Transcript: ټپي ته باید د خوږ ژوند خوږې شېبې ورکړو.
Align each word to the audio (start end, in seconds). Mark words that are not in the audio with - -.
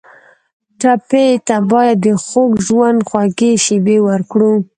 ټپي 0.81 1.27
ته 1.47 1.55
باید 1.71 1.97
د 2.05 2.07
خوږ 2.25 2.51
ژوند 2.65 2.99
خوږې 3.07 3.51
شېبې 3.65 3.97
ورکړو. 4.07 4.53